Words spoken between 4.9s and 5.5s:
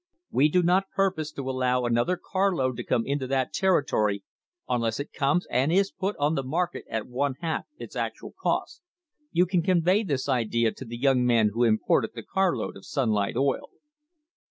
it comes